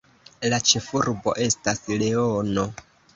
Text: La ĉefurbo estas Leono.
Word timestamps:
La 0.53 0.59
ĉefurbo 0.69 1.33
estas 1.47 1.83
Leono. 2.03 2.65